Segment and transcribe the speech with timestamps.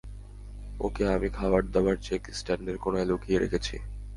[0.79, 3.75] ওকে, আমি খাবারদাবার চেক স্ট্যান্ডের কোণায় লুকিয়ে রেখেছি।